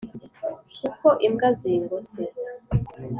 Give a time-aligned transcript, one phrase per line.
[0.83, 2.21] Kuko imbwa zingose